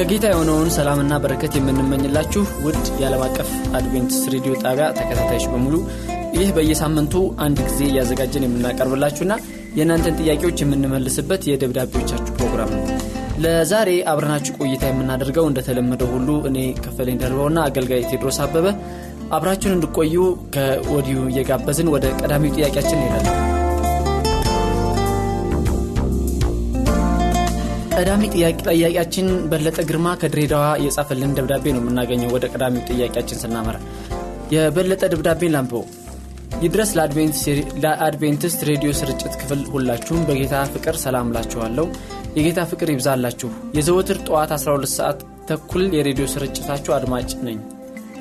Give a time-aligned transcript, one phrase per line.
[0.00, 5.74] ከጌታ የሆነውን ሰላምና በረከት የምንመኝላችሁ ውድ የዓለም አቀፍ አድቬንቲስት ሬዲዮ ጣቢያ ተከታታዮች በሙሉ
[6.36, 7.14] ይህ በየሳምንቱ
[7.44, 9.34] አንድ ጊዜ እያዘጋጀን የምናቀርብላችሁና
[9.76, 12.86] የእናንተን ጥያቄዎች የምንመልስበት የደብዳቤዎቻችሁ ፕሮግራም ነው።
[13.38, 18.66] ለዛሬ አብረናችሁ ቆይታ የምናደርገው እንደተለመደው ሁሉ እኔ ከፈለኝ ደርበውና አገልጋይ ቴድሮስ አበበ
[19.32, 20.16] አብራችሁን እንድቆዩ
[20.56, 23.49] ከወዲሁ እየጋበዝን ወደ ቀዳሚው ጥያቄያችን እንሄዳለን።
[28.00, 33.76] ቀዳሚ ጥያቄያችን በለጠ ግርማ ከድሬዳዋ የጻፈልን ደብዳቤ ነው የምናገኘው። ወደ ቀዳሚው ጥያቄያችን ስናመራ
[34.54, 35.84] የበለጠ ደብዳቤን ላንብበው።
[36.62, 36.90] ይድረስ
[37.82, 41.86] ለአድቬንቲስት ሬዲዮ ስርጭት ክፍል ሁላችሁም በጌታ ፍቅር ሰላም ላችኋለሁ።
[42.36, 45.20] የጌታ ፍቅር ይብዛላችሁ። የዘወትር ጠዋት 12 ሰዓት
[45.50, 47.58] ተኩል የሬዲዮ ስርጭታችሁ አድማጭ ነኝ።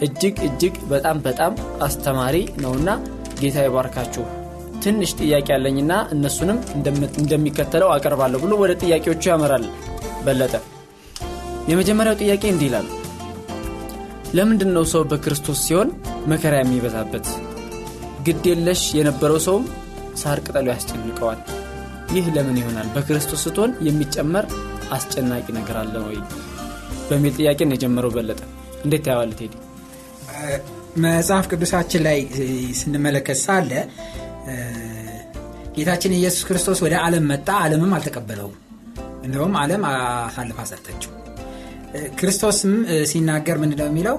[0.01, 2.89] እጅግ እጅግ በጣም በጣም አስተማሪ ነውና
[3.41, 4.25] ጌታ ይባርካችሁ።
[4.83, 6.57] ትንሽ ጥያቄ ያለኝና እነሱንም
[7.21, 9.65] እንደሚከተለው አቀርባለሁ ብሎ ወደ ጥያቄዎቹ ያመራል
[10.25, 10.53] በለጠ።
[11.69, 12.87] የመጀመሪያው ጥያቄ እንዲህ ይላል።
[14.35, 15.89] ለምንድን ነው ሰው በክርስቶስ ሲሆን
[16.31, 17.27] መከራ የሚበዛበት?
[18.25, 19.65] ግድ የለሽ የነበረው ሰውም
[20.21, 21.39] ሳር ቅጠሉ ያስጨንቀዋል።
[22.13, 22.87] ይህ ለምን ይሆናል?
[22.95, 24.45] በክርስቶስ ስትሆን የሚጨመር
[24.91, 26.17] አስጨናቂ ነገር አለ ወይ?
[27.09, 28.41] በሚል ጥያቄ ነው የጀመረው በለጠ።
[28.85, 29.53] እንዴት ታየዋለህ ቴዲ?
[31.03, 32.17] መጽሐፍ ቅዱሳችን ላይ
[32.79, 33.71] ስንመለከት ሳለ
[35.75, 38.55] ጌታችን ኢየሱስ ክርስቶስ ወደ ዓለም መጣ፣ ዓለምም አልተቀበለውም።
[39.23, 41.11] እንደውም ዓለም አሳልፋ ሰጠችው።
[42.19, 42.73] ክርስቶስም
[43.05, 44.15] ሲናገር ምንድነው የሚለው?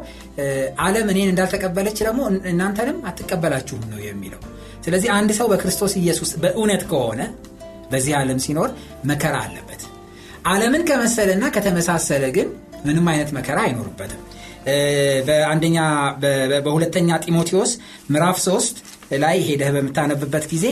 [0.80, 4.41] ዓለም እኔን እንዳልተቀበለች ደግሞ እናንተንም አትቀበላችሁም ነው የሚለው።
[4.84, 7.22] ስለዚህ አንድ ሰው በክርስቶስ ኢየሱስ በእውነት ከሆነ
[7.91, 8.70] በዚህ ዓለም ሲኖር
[9.04, 9.82] መከራ አለበት።
[10.47, 12.48] ዓለምን ከመሰለና ከተመሳሰለ ግን
[12.84, 14.20] ምንም አይነት መከራ አይኖርበትም።
[15.28, 15.78] በአንደኛ
[16.64, 17.70] በሁለተኛ ጢሞቴዎስ
[18.10, 18.80] ምዕራፍ 3
[19.21, 20.65] ላይ ሄደህ በምታነብበት ጊዜ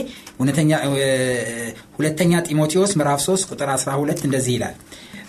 [1.97, 4.75] ሁለተኛ ጢሞቴዎስ ምዕራፍ 3 ቁጥር 12 እንደዚህ ይላል።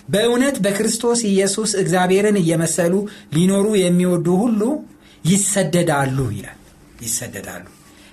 [0.09, 2.93] በእውነት በክርስቶስ ኢየሱስ እግዚአብሔርን እየመሰሉ
[3.35, 4.61] ሊኖሩ የሚወዱ ሁሉ
[5.23, 6.57] ይሰደዳሉ ይላል።
[7.01, 7.65] ይሰደዳሉ።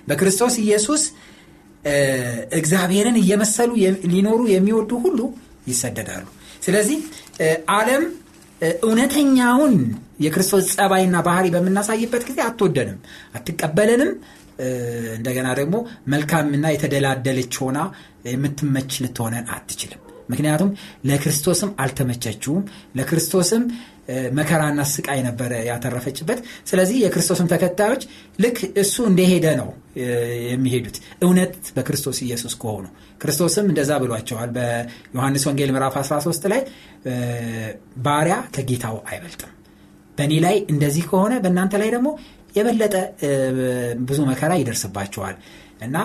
[0.07, 1.01] በክርስቶስ ኢየሱስ
[2.59, 3.71] እግዚአብሔርን እየመሰሉ
[4.13, 5.19] ሊኖሩ የሚወዱ ሁሉ
[5.67, 6.25] ይሰደዳሉ።
[6.65, 6.97] ስለዚህ
[7.75, 8.03] ዓለም
[8.83, 9.75] እውነተኛውን
[10.19, 12.97] የክርስቶስ ጸባይና ባህሪ በምናሳይበት ጊዜ አትወደንም
[13.37, 14.09] አትቀበለንም
[15.17, 15.75] እንደገና ደግሞ
[16.07, 17.79] መልካምና የተደላደለች ሆና
[18.29, 20.71] የምትመች ልትሆነን አትችልም። ምክንያቱም
[21.05, 22.63] ለክርስቶስም አልተመቸችውም።
[22.97, 23.63] ለክርስቶስም
[24.31, 28.03] መከራና ስቃይ ነበረ ያተረፈችበት። ስለዚህ የክርስቶስም ተከታዮች
[28.39, 29.69] ልክ እሱ እንደሄደ ነው
[30.51, 32.85] የሚሄዱት። እውነት በክርስቶስ ኢየሱስ ከሆኑ።
[33.21, 36.61] ክርስቶስም እንደዛ ብሏቸዋል በዮሐንስ ወንጌል ምዕራፍ 13 ላይ
[38.05, 39.53] ባሪያ ከጌታው አይበልጥም።
[40.17, 42.09] በእኔ ላይ እንደዚህ ከሆነ በእናንተ ላይ ደግሞ
[42.55, 42.95] የበለጠ
[44.07, 45.35] ብዙ መከራ ይደርስባቸዋል።
[45.81, 45.97] እና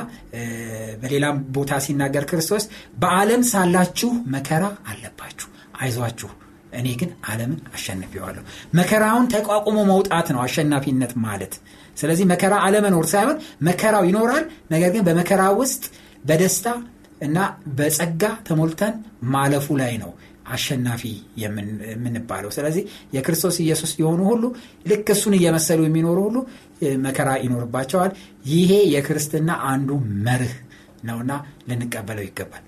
[1.02, 2.64] በሌላም ቦታ ሲናገር ክርስቶስ
[2.98, 5.48] በዓለም ሳላችሁ መከራ አለባችሁ
[5.80, 6.30] አይዟችሁ
[6.78, 8.42] እኔ ግን ዓለምን አሸንፊዋለሁ
[8.74, 11.52] መከራውን ተቋቁሞ መውጣት ነው አሸናፊነት ማለት።
[11.96, 15.82] ስለዚህ መከራ አለመኖር ሳይሆን መከራው ይኖራል። ነገር ግን በመከራ ውስጥ
[16.24, 16.66] በደስታ
[17.22, 17.38] እና
[17.76, 18.94] በጸጋ ተሞልተን
[19.34, 20.10] ማለፉ ላይ ነው
[20.52, 21.02] አሸናፊ
[21.42, 22.84] የምንባለው። ስለዚህ
[23.16, 24.44] የክርስቶስ ኢየሱስ የሆኑ ሁሉ
[24.90, 26.36] ልክ እሱን እየመሰሉ የሚኖሩ ሁሉ
[27.04, 28.12] መከራ ይኖርባቸዋል።
[28.52, 29.90] ይሄ የክርስትና አንዱ
[30.26, 30.54] መርህ
[31.04, 31.32] ነውና
[31.68, 32.64] ልንቀበለው ይገባል።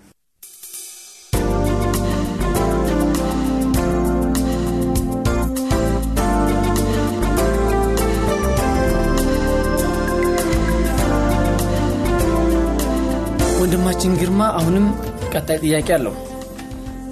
[13.59, 14.87] ወንድማችን ግርማ አሁንም
[15.33, 16.15] ቀጣይ ጥያቄ አለው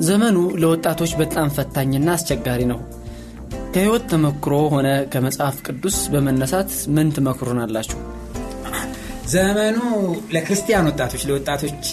[0.01, 2.81] ዘመኑ ለወጣቶች በጣም ፈታኝና አስቸጋሪ ነው።
[3.75, 7.99] ከህይወት ተመክሮ ሆነ ከመጽሐፍ ቅዱስ በመነሳት ምን ትመክሩናላችሁ?
[9.33, 9.79] ዘመኑ
[10.35, 11.85] ለክርስቲያን ወጣቶች ለወጣቶች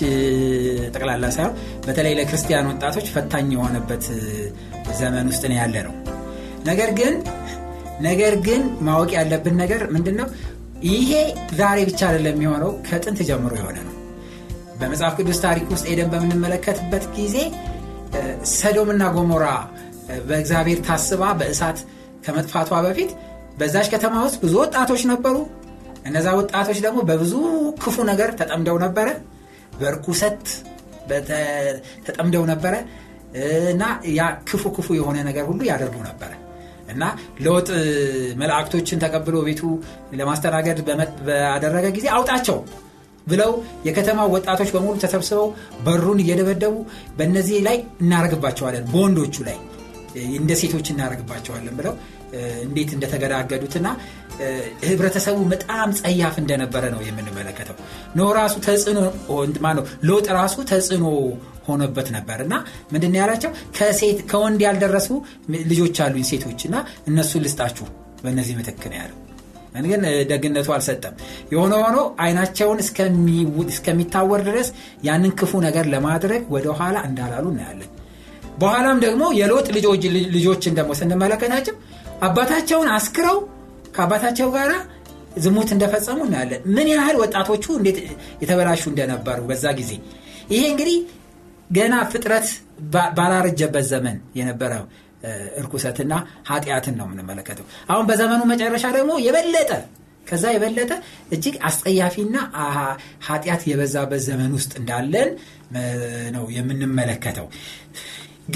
[0.94, 1.54] ጠቅላላ ሳይሆን
[1.86, 4.04] በተለይ ለክርስቲያን ወጣቶች ፈታኝ የሆነበት
[5.00, 5.94] ዘመን ውስጥ ነው ያለ ነው
[6.66, 7.14] ነገር ግን
[8.02, 10.28] ነገር ግን ማወቅ ያለብን ነገር ምንድን ነው
[10.90, 11.12] ይሄ
[11.56, 13.96] ዛሬ ብቻ አይደለም የሚሆነው ከጥንት ጀምሮ የሆነ ነው።
[14.80, 17.36] በመጽሐፍ ቅዱስ ታሪክ ውስጥ ሄደን በምንመለከትበት ጊዜ
[18.54, 19.46] ሰዶምና ጎሞራ
[20.30, 21.80] በእግዚአብሔር ታስባ በእሳት
[22.26, 23.12] ከመጥፋቷ በፊት
[23.60, 25.36] በዛች ከተማ ውስጥ ብዙ ወጣቶች ነበሩ።
[26.06, 27.34] እነዛ ወጣቶች ደግሞ በብዙ
[27.84, 29.08] ክፉ ነገር ተጠምደው ነበረ።
[29.80, 30.44] በርኩሰት
[32.08, 32.74] ተጠምደው ነበረ።
[33.72, 36.32] እና ያ ክፉ ክፉ የሆነ ነገር ሁሉ ያደርጉ ነበረ።
[36.92, 37.04] እና
[37.42, 37.68] ለውጥ
[38.42, 39.62] መላእክቶችን ተቀብሎ ቤቱ
[40.20, 40.80] ለማስተናገድ
[41.28, 42.58] ባደረገ ጊዜ አውጣቸው
[43.32, 43.52] ብለው
[43.88, 45.48] የከተማ ወጣቶች በሙሉ ተሰብስበው
[45.84, 46.76] በሩን እየደበደቡ
[47.20, 49.60] በእነዚህ ላይ እናረግባቸዋለን በወንዶቹ ላይ
[50.38, 51.94] እንደ ሴቶች እናደረግባቸዋለን ብለው
[52.66, 53.88] እንዴት እንደተገዳገዱትና
[54.88, 57.78] ህብረተሰቡ በጣም ጸያፍ እንደነበረ ነው የምንመለከተው።
[58.16, 59.00] ኖ ራሱ ተጽዕኖ
[59.72, 61.06] ነው ሎጥ ራሱ ተጽዕኖ
[61.68, 62.54] ሆኖበት ነበር እና
[62.94, 63.52] ምንድን ያላቸው
[64.32, 65.10] ከወንድ ያልደረሱ
[65.72, 67.88] ልጆች አሉኝ ሴቶች እና እነሱን ልስጣችሁ
[68.24, 69.18] በእነዚህ ምትክ ነው ያለው
[69.86, 70.02] ግን
[70.32, 71.14] ደግነቱ አልሰጠም።
[71.52, 72.80] የሆነ ሆኖ አይናቸውን
[73.70, 74.70] እስከሚታወር ድረስ
[75.04, 77.90] ያንን ክፉ ነገር ለማድረግ ወደኋላ እንዳላሉ እናያለን።
[78.60, 79.68] በኋላም ደግሞ የሎጥ
[80.36, 81.76] ልጆችን ደግሞ ስንመለከታቸው
[82.22, 83.38] አባታቸውን አስክረው
[83.96, 84.72] ከአባታቸው ጋር
[85.38, 87.98] ዝሙት እንደፈጸሙ እናያለን። ምን ያህል ወጣቶቹ እንዴት
[88.42, 89.92] የተበላሹ እንደነበሩ በዛ ጊዜ።
[90.52, 90.98] ይሄ እንግዲህ
[91.72, 92.48] ገና ፍጥረት
[93.18, 94.84] ባላረጀበት ዘመን የነበረው
[95.60, 96.14] እርኩሰትና
[96.50, 99.72] ኃጢአትን ነው የምንመለከተው። አሁን በዘመኑ መጨረሻ ደግሞ የበለጠ
[100.28, 100.92] ከዛ የበለጠ
[101.36, 102.36] እጅግ አስጠያፊና
[103.28, 105.30] ኃጢአት የበዛበት ዘመን ውስጥ እንዳለን
[106.36, 107.48] ነው የምንመለከተው።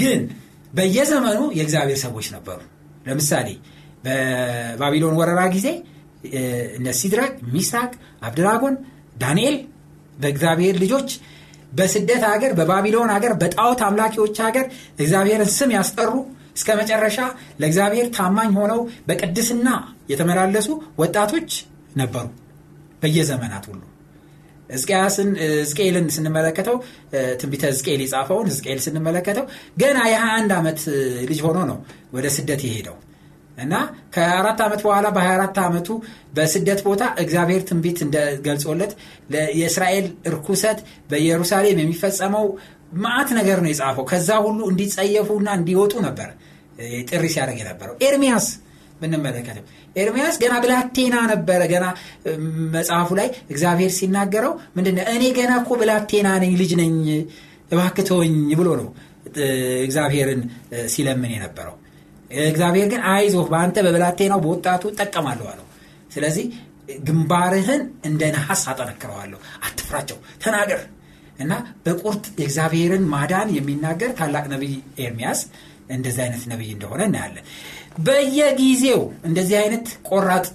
[0.00, 0.20] ግን
[0.72, 2.58] በየዘመኑ የእግዚአብሔር ሰዎች ነበሩ።
[3.06, 3.48] ለምሳሌ
[4.06, 5.68] በባቢሎን ወረራ ጊዜ
[6.76, 7.90] እነ ሲድራቅ ሚሳቅ
[8.26, 8.74] አብድራጎን
[9.18, 9.56] ዳንኤል
[10.18, 11.10] በእግዚአብሔር ልጆች
[11.72, 14.66] በስደት ሀገር በባቢሎን ሀገር በጣዖት አምላኪዎች ሀገር
[14.98, 16.12] እግዚአብሔርን ስም ያስጠሩ
[16.56, 17.18] እስከ መጨረሻ
[17.60, 19.68] ለእግዚአብሔር ታማኝ ሆነው በቅድስና
[20.10, 20.68] የተመላለሱ
[20.98, 21.50] ወጣቶች
[21.96, 22.26] ነበሩ።
[23.02, 23.82] በየዘመናት ሁሉ
[24.70, 26.76] ሕዝቅኤልን ስንመለከተው
[27.40, 29.44] ትንቢተ ሕዝቅኤል የጻፈውን ሕዝቅኤል ስንመለከተው
[29.78, 30.80] ገና የ21 ዓመት
[31.28, 31.78] ልጅ ሆኖ ነው
[32.12, 32.96] ወደ ስደት የሄደው።
[33.56, 33.74] እና
[34.14, 35.88] ከአራት ዓመት በኋላ በ24 ዓመቱ
[36.36, 38.92] በስደት ቦታ እግዚአብሔር ትንቢት እንደገልጾለት
[39.60, 40.80] የእስራኤል እርኩሰት
[41.10, 42.44] በኢየሩሳሌም የሚፈጸመው
[43.00, 46.28] ማአት ነገር ነው የጻፈው። ከዛ ሁሉ እንዲጸየፉና እንዲወጡ ነበር
[47.08, 48.46] ጥሪ ሲያደርግ የነበረው። ኤርሚያስ
[49.00, 49.64] ብንመለከተው
[49.96, 51.84] ኤርሚያስ ገና ብላቴና ነበረ። ገና
[52.74, 56.94] መጽሐፉ ላይ እግዚአብሔር ሲናገረው ምንድነ እኔ ገና እኮ ብላቴና ነኝ ልጅ ነኝ
[57.70, 58.88] እባክተወኝ ብሎ ነው
[59.84, 60.42] እግዚአብሔርን
[60.86, 61.76] ሲለምን የነበረው።
[62.46, 65.66] እግዚአብሔር ግን አይዞህ በአንተ በብላቴናው በወጣቱ ጠቀማለሁ አለው።
[66.14, 66.46] ስለዚህ
[67.06, 70.80] ግንባርህን እንደ ነሐስ አጠነክረዋለሁ። አትፍራቸው ተናገር
[71.38, 71.52] እና
[71.84, 74.74] በቁርጥ የእግዚአብሔርን ማዳን የሚናገር ታላቅ ነቢይ
[75.04, 75.40] ኤርሚያስ
[75.90, 77.44] እንደዚህ አይነት ነቢይ እንደሆነ እናያለን።
[78.06, 80.46] በየጊዜው እንደዚህ አይነት ቆራጥ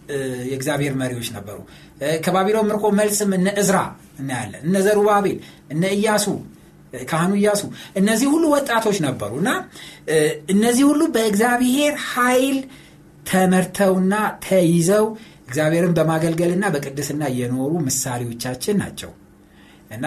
[0.49, 1.57] የእግዚአብሔር መሪዎች ነበሩ።
[2.25, 3.77] ከባቢሎን ምርኮ መልስም እነ እዝራ
[4.19, 5.37] እናያለን። እነ ዘሩባቤል
[5.71, 6.25] እነ ኢያሱ
[7.03, 7.61] ካህኑ እያሱ
[7.99, 9.51] እነዚህ ሁሉ ወጣቶች ነበሩ እና
[10.53, 12.57] እነዚህ ሁሉ በእግዚአብሔር ኃይል
[13.25, 14.13] ተመርተውና
[14.45, 15.05] ተይዘው
[15.47, 19.11] እግዚአብሔርን በማገልገልና በቅድስና እየኖሩ ምሳሌዎቻችን ናቸው
[19.91, 20.05] እና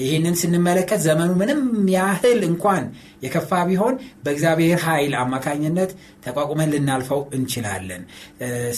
[0.00, 1.60] ይህንን ስንመለከት ዘመኑ ምንም
[1.94, 2.84] ያህል እንኳን
[3.24, 3.94] የከፋ ቢሆን
[4.24, 5.90] በእግዚአብሔር ኃይል አማካኝነት
[6.26, 8.02] ተቋቁመን ልናልፈው እንችላለን።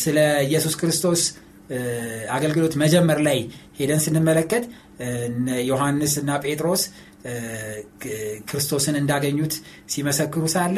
[0.02, 1.22] ስለ ኢየሱስ ክርስቶስ
[2.34, 3.38] አገልግሎት መጀመር ላይ
[3.78, 4.64] ሄደን ስንመለከት
[5.68, 6.82] ዮሐንስ እና ጴጥሮስ
[8.48, 9.54] ክርስቶስን እንዳገኙት
[9.92, 10.76] ሲመሰክሩ ሳለ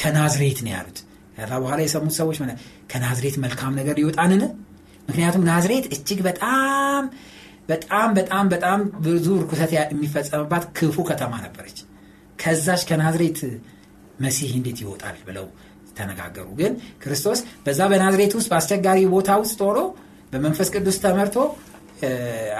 [0.00, 0.98] ከናዝሬት ነው ያሉት።
[1.36, 2.38] ከዛ በኋላ የሰሙት ሰዎች
[2.92, 4.42] ከናዝሬት መልካም ነገር ሊወጣንን
[5.08, 7.04] ምክንያቱም ናዝሬት እጅግ በጣም
[7.68, 11.78] በጣም በጣም በጣም ብዙ ርኩሰት የሚፈጸምባት ክፉ ከተማ ነበረች።
[12.38, 13.38] ከዛች ከናዝሬት
[14.20, 15.46] መሲህ እንዴት ይወጣል ብለው
[15.96, 16.72] ተነጋገሩ። ግን
[17.02, 19.80] ክርስቶስ በዛ በናዝሬት ውስጥ በአስቸጋሪ ቦታ ውስጥ ሆኖ
[20.32, 21.36] በመንፈስ ቅዱስ ተመርቶ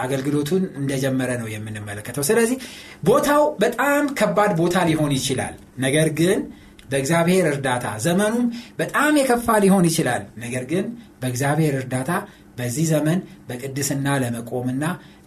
[0.02, 2.56] አገልግሎቱን እንደጀመረ ነው የምንመለከተው። ስለዚህ
[3.04, 6.40] ቦታው በጣም ከባድ ቦታ ሊሆን ይችላል። ነገር ግን
[6.90, 8.46] በእግዚአብሔር እርዳታ። ዘመኑም
[8.78, 10.84] በጣም የከፋ ሊሆን ይችላል። ነገር ግን
[11.22, 12.10] በእግዚአብሔር እርዳታ
[12.58, 13.18] በዚህ ዘመን
[13.48, 14.84] በቅድስና ለመቆምና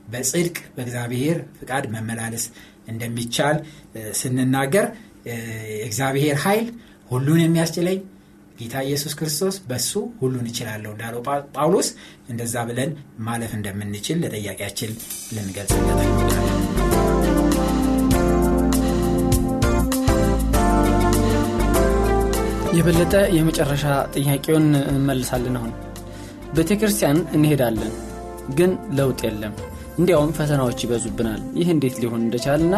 [0.07, 2.45] በጽድቅ በእግዚአብሔር ፍቃድ መመላለስ
[2.91, 3.57] እንደሚቻል
[4.21, 4.87] ስንናገር
[5.87, 6.67] እግዚአብሔር ኃይል
[7.11, 7.99] ሁሉን የሚያስችለኝ
[8.59, 11.21] ጌታ ኢየሱስ ክርስቶስ በሱ ሁሉን ይችላለሁ እንዳለው
[11.55, 11.89] ጳውሎስ
[12.31, 12.91] እንደዛ ብለን
[13.27, 14.93] ማለፍ እንደምንችል ለጠያቂያችን
[15.35, 16.50] ልንገልጽለት
[22.77, 23.85] የበለጠ የመጨረሻ
[24.15, 25.71] ጥያቄውን እንመልሳለን አሁን።
[26.55, 27.91] ቤተ ክርስቲያን እንሄዳለን
[28.57, 29.53] ግን ለውጥ የለም።
[29.97, 32.75] እንዲያውም ፈተናዎች ይበዙብናል። ይህ እንዴት ሊሆን እንደቻልና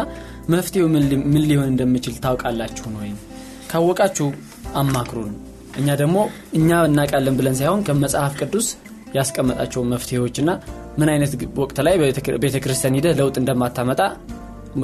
[0.48, 0.88] መፍትሄው
[1.26, 3.18] ምን ሊሆን እንደሚችል ታውቃላችሁን ወይም
[3.70, 4.28] ካወቃችሁ
[4.74, 5.32] አማክሩን።
[5.78, 6.16] እኛ ደግሞ
[6.58, 8.66] እኛ እናውቃለን ብለን ሳይሆን ከመጽሐፍ ቅዱስ
[9.14, 10.50] ያስቀመጣቸው መፍትሄዎችና
[10.98, 11.94] ምን አይነት ወቅት ላይ
[12.44, 14.00] ቤተ ክርስቲያን ሂደህ ለውጥ እንደማታመጣ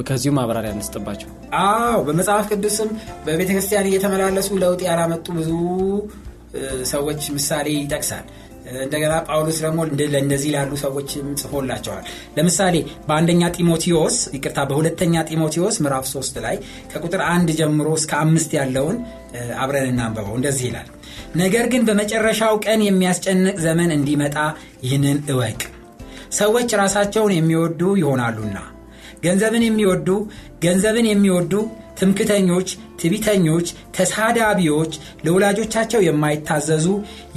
[0.09, 1.29] ከዚሁ ማብራሪያ እንስጥባቸው።
[1.61, 2.91] አዎ በመጽሐፍ ቅዱስም
[3.25, 5.51] በቤተ ክርስቲያን እየተመላለሱ ለውጥ ያላመጡ ብዙ
[6.91, 8.25] ሰዎች ምሳሌ ይጠቅሳል።
[8.81, 9.79] እንደገና ጳውሎስ ደግሞ
[10.13, 11.09] ለእንደዚህ ላሉ ሰዎች
[11.41, 12.03] ጽፎላቸዋል።
[12.37, 12.75] ለምሳሌ
[13.07, 16.57] በአንደኛ ጢሞቴዎስ ይቅርታ በሁለተኛ ጢሞቴዎስ ምዕራፍ 3 ላይ
[16.91, 18.97] ከቁጥር አንድ ጀምሮ እስከ አምስት ያለውን
[19.63, 20.89] አብረን እናንበበው እንደዚህ ይላል
[21.35, 24.37] ነገር ግን በመጨረሻው ቀን የሚያስጨንቅ ዘመን እንዲመጣ
[24.85, 25.59] ይህንን እወቅ።
[26.33, 28.57] ሰዎች ራሳቸውን የሚወዱ ይሆናሉና
[29.23, 30.09] ገንዘብን የሚወዱ
[30.63, 31.53] ገንዘብን የሚወዱ
[31.99, 32.69] ትምክተኞች
[33.01, 34.93] ትቢተኞች ተሳዳቢዎች
[35.25, 36.85] ለወላጆቻቸው የማይታዘዙ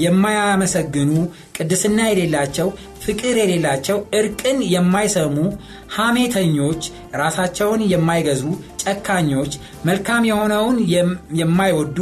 [0.04, 1.12] የማያመሰግኑ
[1.56, 2.68] ቅድስና የሌላቸው
[3.04, 5.36] ፍቅር የሌላቸው እርቅን የማይሰሙ
[5.96, 6.82] ሐሜተኞች
[7.14, 8.44] ራሳቸውን የማይገዙ
[8.84, 9.52] ጨካኞች
[9.88, 10.78] መልካም የሆነውን
[11.40, 11.98] የማይወዱ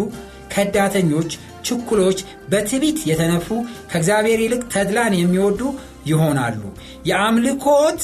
[0.55, 1.33] ከዳተኞች
[1.67, 2.19] ችኩሎች
[2.51, 3.49] በትቢት የተነፉ
[3.91, 5.61] ከእግዚአብሔር ይልቅ ተድላን የሚወዱ
[6.07, 6.61] ይሆናሉ።
[7.11, 8.01] የአምልኮት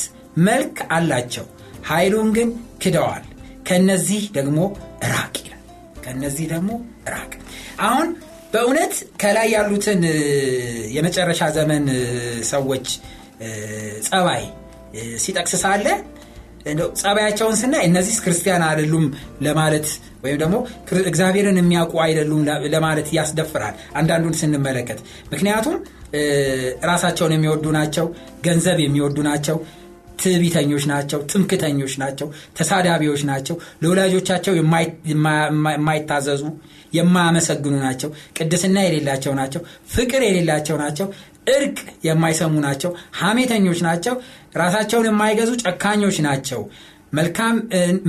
[0.47, 1.47] መልክ አላቸው
[1.89, 2.49] ኃይሉን ግን
[2.83, 3.25] ክደዋል።
[3.69, 4.59] ከነዚህ ደግሞ
[5.13, 5.63] ራቅ ይላል።
[6.05, 6.71] ከነዚህ ደግሞ
[7.15, 7.33] ራቅ።
[7.87, 8.09] አሁን
[8.53, 8.93] በእውነት
[9.23, 10.03] ከላይ ያሉትን
[10.95, 11.85] የመጨረሻ ዘመን
[12.51, 12.87] ሰዎች
[14.07, 14.45] ጸባይ
[15.25, 15.87] ሲጠቅስ ሳለ
[17.01, 19.05] ጸባያቸውን ስናይ እነዚህ ክርስቲያን አይደሉም
[19.43, 19.87] ለማለት
[20.25, 20.57] ወይም ደግሞ
[21.07, 22.41] እግዚአብሔርን የሚያውቁ አይደሉም
[22.75, 24.99] ለማለት ያስደፍራል አንዳንዱን ስንመለከት።
[25.33, 25.77] ምክንያቱም
[26.85, 28.07] ራሳቸውን የሚወዱ ናቸው
[28.45, 29.57] ገንዘብ የሚወዱ ናቸው
[30.19, 34.55] ትቢተኞች ናቸው ትምክተኞች ናቸው ተሳዳቢዎች ናቸው ለወላጆቻቸው
[35.11, 36.43] የማይታዘዙ
[36.97, 39.63] የማያመሰግኑ ናቸው ቅድስና የሌላቸው ናቸው
[39.95, 41.09] ፍቅር የሌላቸው ናቸው
[41.53, 44.15] እርቅ የማይሰሙ ናቸው ሐሜተኞች ናቸው
[44.57, 46.61] ራሳቸውን የማይገዙ ጨካኞች ናቸው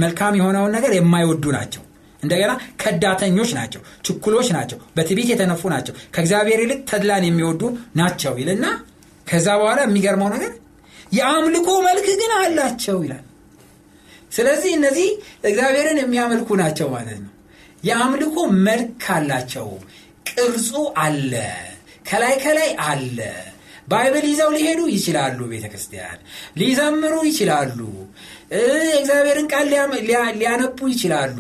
[0.01, 1.83] መልካም የሆነውን ነገር የማይወዱ ናቸው
[2.19, 2.51] እንደገና
[2.81, 7.61] ከዳተኞች ናቸው ችኩሎች ናቸው በትቢት የተነፉ ናቸው ከእግዚአብሔር ይልቅ ተድላን የሚወዱ
[7.99, 8.65] ናቸው ይልና
[9.27, 10.51] ከዛ በኋላ የሚገርመው ነገር
[11.11, 13.25] የአምልኮ መልክ ግን አላቸው ይላል።
[14.31, 15.07] ስለዚህ እነዚህ
[15.43, 17.33] እግዚአብሔርን የሚያመልኩ ናቸው ማለት ነው።
[17.83, 18.35] የአምልኮ
[18.67, 19.67] መልክ አላቸው።
[20.31, 20.71] ቅርጹ
[21.03, 21.33] አለ
[22.05, 23.19] ከላይ ከላይ አለ።
[23.88, 26.17] Bible ይዘው ሊሄዱ ይችላሉ ቤተ ክርስቲያን
[26.59, 27.79] ሊዘምሩ ይችላሉ።
[28.53, 29.65] የእግዚአብሔርን ቃል
[30.37, 31.37] ሊያነቡ ይችላሉ።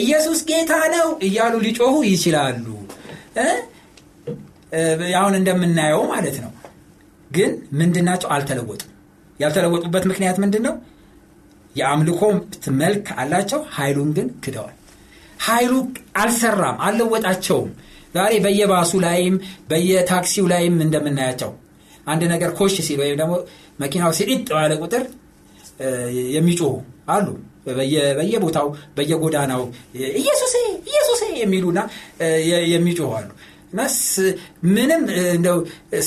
[0.00, 2.66] ኢየሱስ ጌታ ነው እያሉ ሊጮሁ ይችላሉ።
[5.18, 6.52] አሁን እንደምናየው ማለት ነው።
[7.30, 8.28] ግን ምንድናቸው?
[8.34, 8.88] አልተለወጡም
[9.40, 10.74] ያልተለወጡበት ምክንያት ምንድን ነው
[11.74, 12.22] የአምልኮ
[12.80, 14.74] መልክ አላቸው ኃይሉን ግን ክደዋል።
[15.40, 15.72] ኃይሉ
[16.22, 17.70] አልሰራም አልለወጣቸውም።
[18.14, 19.36] ዛሬ በየባሱ ላይም
[19.70, 21.50] በየታክሲው ላይም እንደምናያቸው
[22.06, 23.34] አንድ ነገር ኮሽ ሲል ወይም ደግሞ
[23.80, 25.04] መኪናው ሲጢጥ ባለ ቁጥር
[26.34, 26.72] የሚጮሁ
[27.08, 27.26] አሉ።
[28.18, 29.62] በየቦታው በየጎዳናው
[30.18, 30.54] ኢየሱሴ
[30.90, 31.80] ኢየሱሴ የሚሉና
[32.72, 33.28] የሚጮሁ አሉ
[33.72, 33.80] እና
[34.70, 35.02] ምንም
[35.34, 35.58] እንደው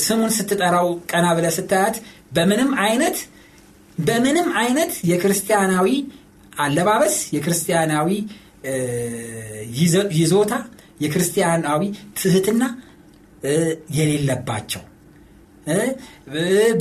[0.02, 1.96] ስሙን ስትጠራው ቀና ብለ ስታያት
[2.32, 3.18] በምንም አይነት
[3.98, 5.88] በምንም አይነት የክርስቲያናዊ
[6.60, 8.10] አለባበስ የክርስቲያናዊ
[10.20, 10.54] ይዞታ
[11.02, 11.82] የክርስቲያናዊ
[12.20, 12.64] ትህትና
[13.98, 14.84] የሌለባቸው።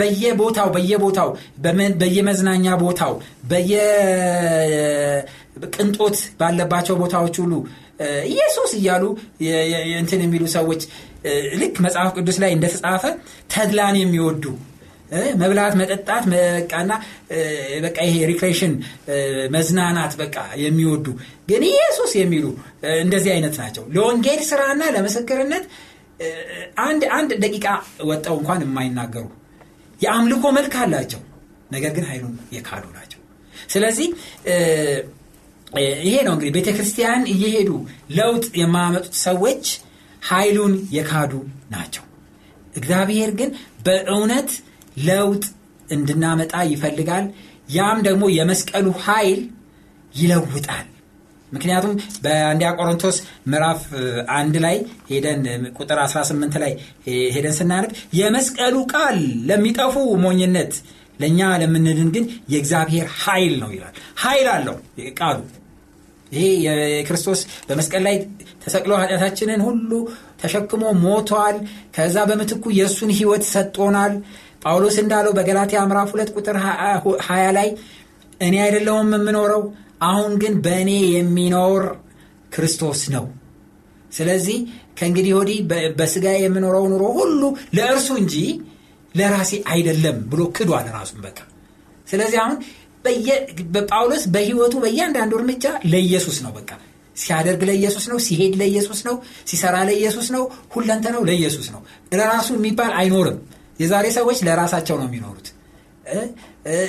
[0.00, 1.28] በየቦታው በየቦታው
[2.00, 3.12] በየመዝናኛ ቦታው
[3.50, 4.26] በየቅንጦት
[6.40, 7.52] ባለባቸው ቦታዎች ሁሉ
[8.28, 9.04] ኢየሱስ እያሉ
[10.00, 10.82] እንትን የሚሉ ሰዎች
[11.60, 13.04] ልክ መጽሐፍ ቅዱስ ላይ እንደተጻፈ
[13.52, 14.44] ተድላን የሚወዱ
[15.40, 16.92] መብላት መጠጣት በቃ
[17.84, 18.72] በቃ ይሄ recreation
[19.50, 21.06] መዝናናት በቃ የሚወዱ
[21.48, 22.44] ግን ኢየሱስ የሚሉ
[23.02, 25.66] እንደዚህ አይነት ናቸው። ለወንጌል ስራና ለምስክርነት
[26.84, 27.66] አንድ አንድ ደቂቃ
[28.10, 29.24] ወጠው እንኳን የማይናገሩ
[30.00, 31.22] የአምልኮ መልክ አላቸው።
[31.70, 33.20] ነገር ግን ኃይሉን የካዱ ናቸው።
[33.68, 34.08] ስለዚህ
[36.02, 37.70] ይሄ ነው እንግዲህ ቤተ ክርስቲያን እየሄዱ
[38.16, 39.64] ለውጥ የማያመጡት ሰዎች
[40.22, 41.32] ኃይሉን የካዱ
[41.70, 42.04] ናቸው።
[42.76, 43.50] እግዚአብሔር ግን
[43.86, 44.50] በእውነት
[45.06, 45.44] ለውጥ
[45.88, 47.24] እንድናመጣ ይፈልጋል።
[47.70, 49.40] ያም ደግሞ የመስቀሉ ኃይል
[50.14, 50.86] ይለውጣል።
[51.52, 51.92] ምክንያቱም
[52.24, 53.16] በአንዲያ ቆሮንቶስ
[53.46, 53.82] ምዕራፍ
[54.36, 54.76] አንድ ላይ
[55.10, 55.42] ሄደን
[55.76, 56.72] ቁጥር 18 ላይ
[57.34, 59.18] ሄደን ስናነብ የመስቀሉ ቃል
[59.50, 60.72] ለሚጠፉ ሞኝነት
[61.20, 64.76] ለእኛ ለምንድን ግን የእግዚአብሔር ኃይል ነው ይላል። ኃይል አለው
[65.20, 65.38] ቃሉ
[66.34, 68.16] ይሄ የክርስቶስ በመስቀል ላይ
[68.64, 69.90] ተሰቅሎ ኃጢአታችንን ሁሉ
[70.42, 71.56] ተሸክሞ ሞቷል።
[71.96, 74.14] ከዛ በምትኩ የእሱን ህይወት ሰጥቶናል።
[74.64, 76.56] ጳውሎስ እንዳለው በገላትያ ምዕራፍ 2 ቁጥር
[77.22, 77.68] 20 ላይ
[78.40, 79.62] እኔ አይደለውም የምኖረው
[80.04, 81.82] አሁን ግን በእኔ የሚኖር
[82.52, 83.24] ክርስቶስ ነው።
[84.12, 84.58] ስለዚህ
[84.98, 85.58] ከእንግዲህ ወዲህ
[85.98, 87.42] በስጋ የምኖረው ኑሮ ሁሉ
[87.76, 88.34] ለእርሱ እንጂ
[89.14, 91.38] ለራሴ አይደለም ብሎ ክዷል ራሱን በቃ።
[92.08, 92.56] ስለዚህ አሁን
[93.88, 96.70] ጳውሎስ በህይወቱ በእያንዳንዱ እርምጃ ለኢየሱስ ነው በቃ።
[97.16, 99.16] ሲያደርግ ለኢየሱስ ነው ሲሄድ ለኢየሱስ ነው
[99.50, 100.42] ሲሰራ ለኢየሱስ ነው
[100.74, 101.80] ሁለንተ ነው ለኢየሱስ ነው።
[102.14, 103.38] ለራሱ የሚባል አይኖርም።
[103.80, 105.46] የዛሬ ሰዎች ለራሳቸው ነው የሚኖሩት።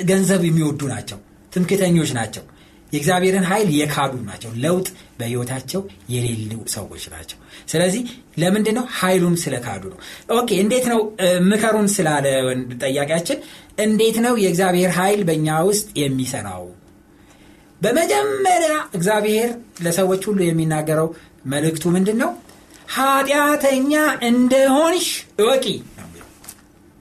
[0.08, 1.18] ገንዘብ የሚወዱ ናቸው
[1.52, 2.44] ትምክተኞች ናቸው።
[2.92, 5.80] የእግዚአብሔርን ኃይል የካዱ ናቸው። ለውጥ በህይወታቸው
[6.12, 8.02] የሌሉ ሰዎች ናቸው። ስለዚህ
[8.38, 9.98] ለምንድን ነው ኃይሉን ስለካዱ ነው።
[10.36, 11.00] okay እንዴት ነው?
[11.50, 12.26] ምክሩን ስላለ
[12.82, 13.38] ጠያቂያችን
[13.78, 16.64] እንዴት ነው የእግዚአብሔር ኃይል በእኛ ውስጥ የሚሰራው?
[17.80, 19.48] በመጀመሪያ እግዚአብሔር
[19.84, 21.08] ለሰዎች ሁሉ የሚናገረው
[21.46, 22.30] መልእክቱ ምንድን ነው
[22.94, 23.92] ኃጢአተኛ
[24.28, 25.08] እንደሆንሽ
[25.40, 25.66] እወቂ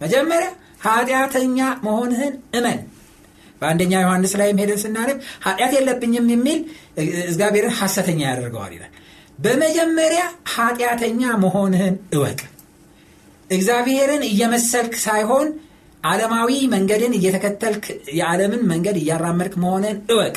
[0.02, 0.50] መጀመሪያ
[0.86, 2.80] ኃጢአተኛ መሆንህን እመን።
[3.62, 6.60] በአንደኛ ዮሐንስ ላይም ሄደን ስናነብ ኃጢአት የለብኝም የሚል
[7.26, 8.92] እግዚአብሔርን ሐሰተኛ ያደርገዋል ይላል።
[9.40, 12.40] በመጀመሪያ ኃጢአተኛ መሆንህን እወቅ።
[13.50, 15.48] እግዚአብሔርን እየመሰልክ ሳይሆን
[16.06, 17.86] ዓለማዊ መንገድን እየተከተልክ
[18.18, 20.36] የዓለምን መንገድ እያራመድክ መሆንን እወቅ።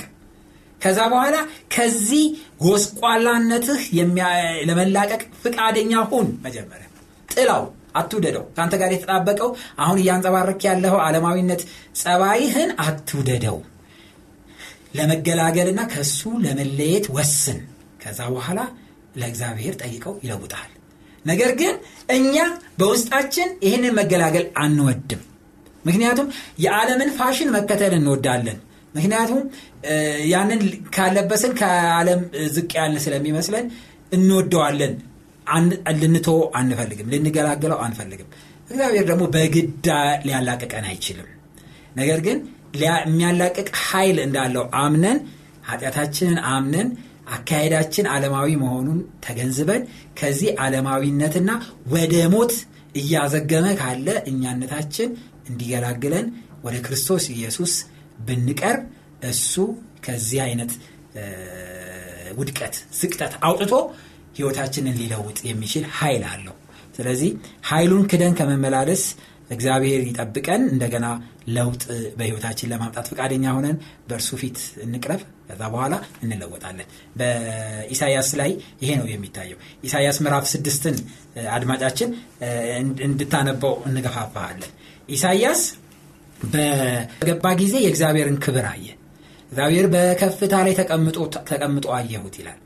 [0.80, 1.36] ከዛ በኋላ
[1.74, 2.24] ከዚህ
[2.62, 3.80] ጎስቋላነትህ
[4.68, 6.86] ለመላቀቅ ፍቃደኛ ሁን መጀመሪያ።
[7.28, 11.62] ጥላው አትውደደው። ከአንተ ጋር የተጣበቀው አሁን እያንጸባረክ ያለው ዓለማዊነት
[12.00, 13.58] ጸባይህን አትውደደው።
[14.98, 17.58] ለመገላገልና ከሱ ለመለየት ወስን።
[18.02, 18.60] ከዛ በኋላ
[19.16, 20.70] ለእግዚአብሔር ጠይቀው ይለውጣል።
[21.24, 21.74] ነገር ግን
[22.10, 22.36] እኛ
[22.78, 25.22] በውስጣችን ይህንን መገላገል አንወድም
[25.88, 26.28] ምክንያቱም
[26.64, 28.58] የዓለምን ፋሽን መከተል እንወዳለን።
[28.94, 29.40] ምክንያቱም
[30.32, 30.60] ያንን
[30.94, 32.20] ካለበስን ከዓለም
[32.54, 33.66] ዝቅ ያልን ስለሚመስለን
[34.12, 34.94] እንወደዋለን።
[36.00, 36.28] ልንቶ
[36.58, 38.28] አንፈልግም ልንገላገለው አንፈልግም።
[38.70, 39.86] እግዚአብሔር ደግሞ በግዳ
[40.24, 41.28] ሊያላቅቀን አይችልም።
[41.96, 42.38] ነገር ግን
[42.78, 45.18] የሚያላቅቅ ኃይል እንዳለው አምነን
[45.68, 46.88] ኃጢአታችንን አምነን
[47.28, 49.82] አካሄዳችን ዓለማዊ መሆኑን ተገንዝበን
[50.20, 51.50] ከዚህ ዓለማዊነትና
[51.94, 52.52] ወደ ሞት
[52.94, 55.08] እያዘገመ ካለ እኛነታችን
[55.48, 56.26] እንዲገላግለን
[56.64, 57.72] ወደ ክርስቶስ ኢየሱስ
[58.26, 58.84] ብንቀርብ
[59.30, 59.54] እሱ
[60.06, 60.72] ከዚህ አይነት
[62.38, 63.72] ውድቀት ዝቅጠት አውጥቶ
[64.38, 66.54] ህይወታችንን ሊለውጥ የሚችል ኃይል አለው።
[66.96, 67.30] ስለዚህ
[67.68, 69.02] ኃይሉን ክደን ከመመላለስ
[69.50, 71.06] እግዚአብሔር ይጠብቀን። እንደገና
[71.48, 71.82] ለውጥ
[72.18, 73.76] በህይወታችን ለማምጣት ፈቃደኛ ሆነን
[74.08, 76.88] በእርሱ ፊት እንቅረብ። ከዛ በኋላ እንለወጣለን።
[77.18, 78.50] በኢሳያስ ላይ
[78.82, 80.96] ይሄ ነው የሚታየው። ኢሳያስ ምዕራፍ ስድስትን
[81.56, 82.10] አድማጫችን
[83.06, 84.72] እንድታነበው እንገፋፋሃለን
[85.08, 85.60] ኢሳያስ
[86.52, 88.86] በገባ ጊዜ የእግዚአብሔርን ክብር አየ።
[89.50, 91.16] እግዚአብሔር በከፍታ ላይ ተቀምጦ
[91.96, 92.58] አየሁት ይላል።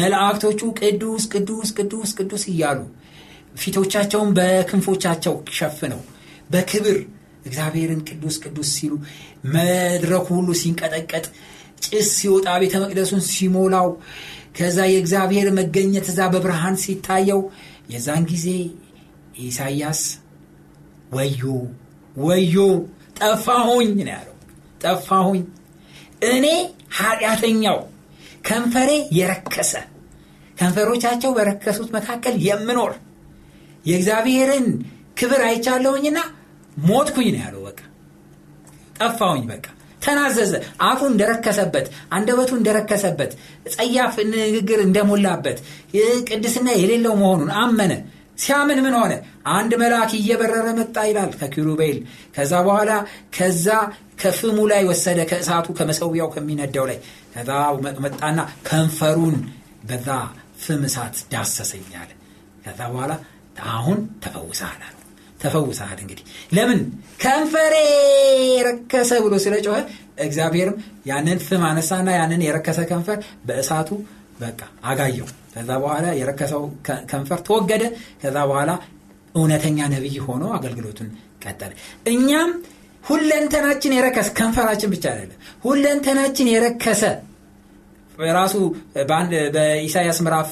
[0.00, 2.78] መላእክቶቹ ቅዱስ ቅዱስ ቅዱስ ቅዱስ እያሉ
[3.56, 6.00] ፊቶቻቸውን በክንፎቻቸው ሸፍነው
[6.52, 6.96] በክብር
[7.46, 8.92] እግዚአብሔርን ቅዱስ ቅዱስ ሲሉ
[9.54, 11.26] መድረኩ ሁሉ ሲንቀጠቀጥ
[11.84, 13.88] ጭስ ሲወጣ ቤተ መቅደሱን ሲሞላው
[14.56, 17.40] ከዛ የእግዚአብሔር መገኘት እዛ በብርሃን ሲታየው
[17.92, 18.46] የዛን ጊዜ
[19.42, 20.00] ኢሳያስ
[21.12, 21.42] ወዮ
[22.20, 22.56] ወዮ
[23.18, 24.34] ጠፋሁኝ ነው ያለው።
[24.82, 25.42] ጠፋሁኝ።
[26.30, 26.46] እኔ
[26.98, 27.78] ኃጢአተኛው
[28.44, 29.72] ከንፈሬ የረከሰ
[30.56, 32.92] ከንፈሮቻቸው በረከሱት መካከል የምኖር
[33.84, 34.66] የእግዚአብሔርን
[35.18, 36.18] ክብር አይቻለሁኝና
[36.82, 37.80] ሞትኩኝ ነው ያለው። በቃ
[38.98, 39.66] ጠፋሁኝ። በቃ
[40.02, 43.32] ተናዘዘ። አፉ እንደረከሰበት አንደበቱ እንደረከሰበት
[43.74, 45.58] ጸያፍ ንግግር እንደሞላበት
[46.28, 47.92] ቅድስና የሌለው መሆኑን አመነ
[48.38, 49.12] ሲያምን ምን ሆነ?
[49.52, 51.98] አንድ መልአክ እየበረረ መጣ ይላል ከኪሩቤል።
[52.34, 52.90] ከዛ በኋላ
[53.36, 53.66] ከዛ
[54.22, 56.98] ከፍሙ ላይ ወሰደ ከእሳቱ ከመሰዊያው ከሚነደው ላይ።
[57.34, 57.50] ከዛ
[58.06, 59.36] መጣና ከንፈሩን
[59.88, 60.08] በዛ
[60.62, 62.10] ፍም እሳት ዳሰሰኛል
[62.64, 63.12] ከዛ በኋላ
[63.72, 64.92] አሁን ተፈውሰሃል አለ።
[65.40, 66.24] ተፈውሰሃል እንግዲህ።
[66.56, 66.80] ለምን?
[67.22, 67.74] ከንፈሬ
[68.50, 69.78] የረከሰ ብሎ ስለ ጮኸ
[70.26, 73.90] እግዚአብሔርም ያንን ፍም አነሳና ያንን የረከሰ ከንፈር በእሳቱ
[74.40, 76.62] በቃ አጋየው ከዛ በኋላ የረከሰው
[77.10, 77.82] ከንፈር ተወገደ።
[78.22, 78.70] ከዛ በኋላ
[79.34, 81.08] እውነተኛ ነቢይ ሆኖ አገልግሎቱን
[81.44, 81.72] ቀጠለ።
[82.12, 82.50] እኛም
[83.04, 87.02] ሁለንተናችን የረከሰ ከንፈራችን ብቻ አይደለም ሁለንተናችን የረከሰ
[88.36, 88.54] ራሱ
[89.54, 90.50] በኢሳያስ ምዕራፍ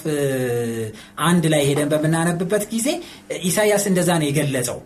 [1.28, 2.88] አንድ ላይ ሄደን በምናነብበት ጊዜ
[3.42, 4.78] ኢሳያስ እንደዛ ነው የገለጸው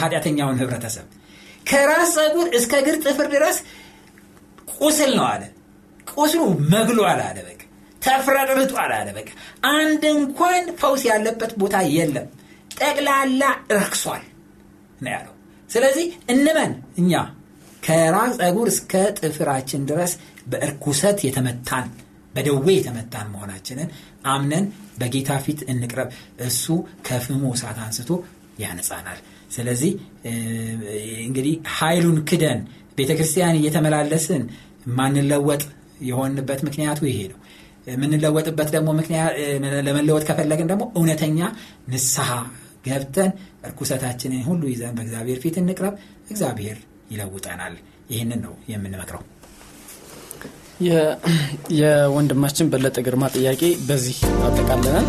[0.00, 1.06] ኃጢአተኛውን ህብረተሰብ።
[1.66, 3.56] ከራስ ጸጉር እስከ ግር ጥፍር ድረስ
[4.78, 5.42] ቁስል ነው አለ።
[6.14, 6.40] ቁስሉ
[6.74, 7.38] መግሏል አለ
[8.06, 9.28] ተፍረጥርጧል አለ በቃ
[9.72, 12.28] አንድ እንኳን ፈውስ ያለበት ቦታ የለም።
[12.78, 13.42] ጠቅላላ
[13.76, 14.24] ረክሷል
[15.00, 15.32] ነው ያለው።
[15.70, 17.12] ስለዚህ እንመን እኛ
[17.82, 20.12] ከራስ ጸጉር እስከ ጥፍራችን ድረስ
[20.46, 21.86] በእርኩሰት የተመታን
[22.34, 23.88] በደዌ የተመታን መሆናችንን
[24.26, 24.64] አምነን
[24.98, 26.08] በጌታ ፊት እንቅረብ።
[26.46, 26.64] እሱ
[27.06, 28.10] ከፍሙ እሳት አንስቶ
[28.58, 29.18] ያነጻናል።
[29.54, 29.92] ስለዚህ
[31.24, 32.60] እንግዲህ ኃይሉን ክደን
[32.98, 34.42] ቤተ ክርስቲያን እየተመላለስን
[34.98, 35.62] ማንለወጥ
[36.02, 37.38] የሆንበት ምክንያቱ ይሄ ነው
[37.86, 38.88] የምንለወጥበት ደግሞ
[39.86, 41.40] ለመለወጥ ከፈለግን ደግሞ እውነተኛ
[41.92, 42.30] ንስሐ
[42.86, 43.30] ገብተን
[43.64, 45.94] እርኩሰታችንን ሁሉ ይዘን በእግዚአብሔር ፊት እንቅረብ
[46.30, 46.78] እግዚአብሔር
[47.12, 47.74] ይለውጠናል።
[48.10, 49.22] ይህንን ነው የምንመክረው።
[51.78, 55.06] የወንድማችን በለጠ ግርማ ጥያቄ በዚህ አጠቃለናል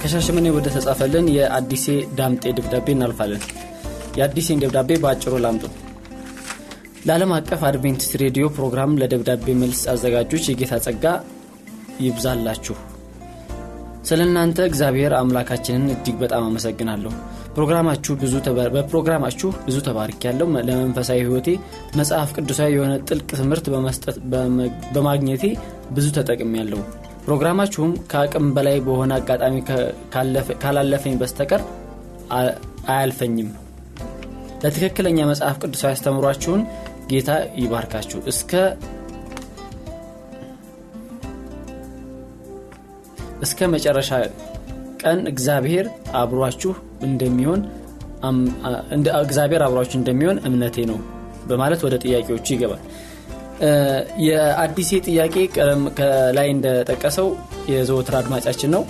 [0.00, 1.84] ከሻሸመኔ ወደ ተጻፈልን የአዲሴ
[2.18, 3.42] ዳምጤ ደብዳቤ እናልፋለን።
[4.18, 5.64] የአዲሴን ደብዳቤ በአጭሩ ላምጡ።
[7.06, 11.04] ለዓለም አቀፍ አድቬንቲስት ሬዲዮ ፕሮግራም ለደብዳቤ መልስ አዘጋጆች የጌታ ጸጋ
[12.04, 12.76] ይብዛላችሁ።
[14.08, 17.12] ስለ እናንተ እግዚአብሔር አምላካችንን እጅግ በጣም አመሰግናለሁ።
[18.74, 21.48] በፕሮግራማችሁ ብዙ ተባርክ ያለው ለመንፈሳዊ ህይወቴ
[21.98, 23.66] መጽሐፍ ቅዱሳዊ የሆነ ጥልቅ ትምህርት
[24.94, 25.44] በማግኘቴ
[25.96, 26.82] ብዙ ተጠቅም ያለው
[27.28, 29.54] ፕሮግራማችሁም ከአቅም በላይ በሆነ አጋጣሚ
[30.62, 31.62] ካላለፈኝ በስተቀር
[32.88, 33.48] አያልፈኝም።
[34.62, 36.62] ለትክክለኛ መጽሐፍ ቅዱሳዊ ያስተምሯችሁን
[37.10, 38.52] ጌታ ይባርካችሁ። እስከ
[43.42, 44.10] እስከ መጨረሻ
[45.02, 45.86] ቀን እግዚአብሔር
[46.20, 47.60] አብሯችሁ እንደሚሆን
[49.24, 50.98] እግዚአብሔር አብሯችሁ እንደሚሆን እምነቴ ነው
[51.46, 52.82] በማለት ወደ ጥያቄዎቹ ይገባል
[54.26, 55.34] የአዲሴ ጥያቄ
[55.98, 57.28] ከላይ እንደጠቀሰው
[57.72, 58.82] የዘወትር አድማጫችን ነው።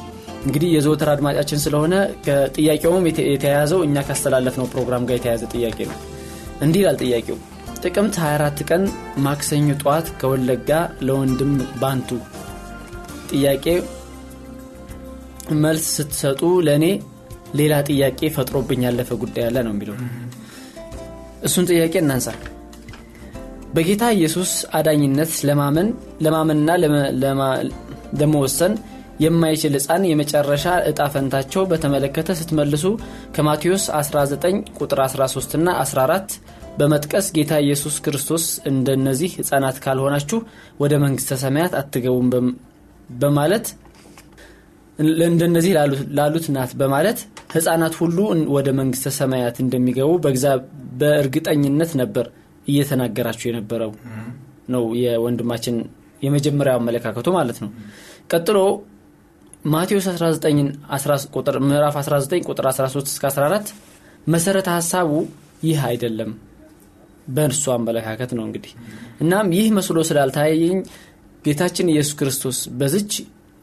[0.44, 1.94] እንግዲህ የዘወትር አድማጫችን ስለሆነ
[2.56, 5.96] ጥያቄውም የተያያዘው እኛ ካስተላለፍነው ፕሮግራም ጋር የተያያዘ ጥያቄ ነው።
[6.60, 7.38] እንዲህ ይላል ጥያቄው።
[7.82, 8.82] ጥቅምት 24 ቀን
[9.24, 10.70] ማክሰኞ ጠዋት ከወለጋ
[11.06, 11.52] ለወንድም
[11.82, 12.10] ባንቱ።
[13.30, 13.66] ጥያቄ
[15.60, 16.86] መልስ ስትሰጡ ለእኔ
[17.58, 19.96] ሌላ ጥያቄ ፈጥሮብኝ ያለፈ ጉዳይ ያለ ነው የሚለው።
[21.44, 22.26] እሱን ጥያቄ እናንሳ
[23.74, 25.88] በጌታ ኢየሱስ አዳኝነት ለማመን
[26.24, 26.70] ለማመንና
[28.20, 28.74] ለመወሰን
[29.24, 32.84] የማይችል ህፃን የመጨረሻ እጣ ፈንታቸው በተመለከተ ስትመልሱ
[33.36, 34.46] ከማቴዎስ 19
[34.78, 36.36] ቁጥር 13 ና 14
[36.78, 40.38] በመጥቀስ ጌታ ኢየሱስ ክርስቶስ እንደነዚህ ህፃናት ካልሆናችሁ
[40.82, 42.28] ወደ መንግስተ ሰማያት አትገቡም
[43.22, 43.66] በማለት
[45.28, 45.72] እንደነዚህ
[46.18, 47.18] ላሉት ናት በማለት
[47.54, 48.18] ህፃናት ሁሉ
[48.56, 50.10] ወደ መንግስተ ሰማያት እንደሚገቡ
[51.00, 52.26] በእርግጠኝነት ነበር
[52.68, 53.92] እየተናገራችሁ የነበረው
[54.68, 55.76] ነው የወንድማችን
[56.22, 57.70] የመጀመሪያው አመለካከቱ ማለት ነው።
[58.32, 58.58] ቀጥሎ
[59.68, 60.58] ማቴዎስ 19
[61.66, 63.72] ምዕራፍ 19 ቁጥር 13 እስከ 14
[64.26, 65.10] መሰረተ ሀሳቡ
[65.64, 66.30] ይህ አይደለም
[67.28, 68.72] በእርሱ አመለካከት ነው እንግዲህ።
[69.20, 70.78] እናም ይህ መስሎ ስላልታየኝ
[71.44, 73.12] ጌታችን ኢየሱስ ክርስቶስ በዝች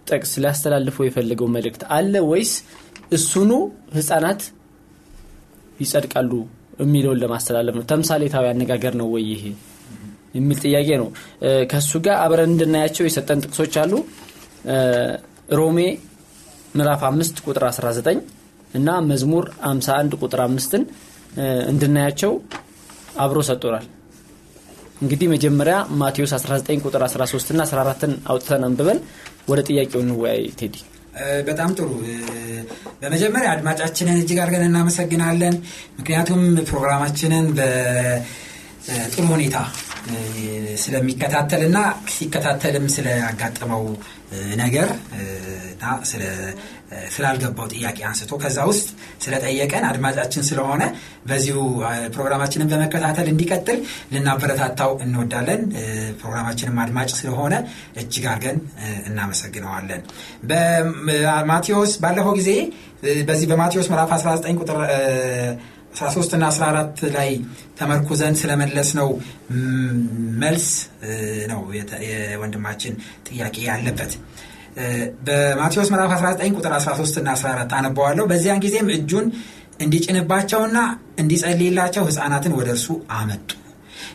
[0.08, 2.52] ጠቅስ ሊያስተላልፈው የፈለገው መልእክት አለ ወይስ
[3.12, 3.52] እሱኑ
[3.96, 4.42] ህፃናት
[5.80, 6.32] ይጸድቃሉ
[6.80, 9.44] የሚለውን ለማስተላለፍ ነው። ተምሳሌታዊ አነጋገር ነው ወይ ይሄ?
[10.36, 11.10] የሚል ጥያቄ ነው።
[11.72, 13.94] ከእሱ ጋር አብረን እንድናያቸው የሰጠን ጥቅሶች አሉ።
[15.60, 15.80] ሮሜ
[16.76, 18.22] ምዕራፍ 5 ቁጥር 19
[18.74, 20.84] እና መዝሙር 51 ቁጥር 5ን
[21.72, 22.32] እንድናያቸው
[23.20, 23.86] አብሮ ሰጥቶናል።
[25.02, 29.00] እንግዲህ መጀመሪያ ማቴዎስ 19 ቁጥር 13 እና 14ን አውጥተን አንብበን
[29.50, 30.76] ወደ ጥያቄው እንወያይ። ቴዲ
[31.48, 31.90] በጣም ጥሩ።
[33.02, 35.56] በመጀመሪያ አድማጫችንን እጅግ አድርገን እናመሰግናለን።
[36.00, 39.58] ምክንያቱም ፕሮግራማችንን በጥሩ ሁኔታ
[40.84, 41.78] ስለሚከታተልና
[42.16, 43.84] ሲከታተልም ስለያጋጠመው
[44.62, 44.90] ነገር
[45.74, 45.84] እና
[47.14, 48.88] ስላልገባው ጥያቄ አንስቶ ከዛ ውስጥ
[49.24, 50.84] ስለጠየቀን አድማጫችን ስለሆነ
[51.30, 51.58] በዚሁ
[52.16, 53.80] ፕሮግራማችንን በመከታተል እንዲቀጥል
[54.14, 55.62] ልናበረታታው እንወዳለን።
[56.22, 57.54] ፕሮግራማችንም አድማጭ ስለሆነ
[58.02, 58.60] እጅግ አድርገን
[59.10, 60.04] እናመሰግነዋለን።
[60.50, 62.52] በማቴዎስ ባለፈው ጊዜ
[63.30, 64.80] በዚህ በማቴዎስ ምዕራፍ 19 ቁጥር
[65.96, 67.30] 13 እና 14 ላይ
[67.78, 69.10] ተመርኩዘን ስለመለስ ነው
[70.44, 70.68] መልስ
[71.52, 71.62] ነው
[72.06, 72.94] የወንድማችን
[73.28, 74.14] ጥያቄ ያለበት።
[75.28, 79.28] በማቴዎስ ምዕራፍ 19 ቁጥር 13 እና 14 አነበዋለሁ በዚያን ጊዜም እጁን
[79.82, 80.78] እንዲጭንባቸውና
[81.22, 83.50] እንዲጸልይላቸው ህፃናትን ወደ እርሱ አመጡ።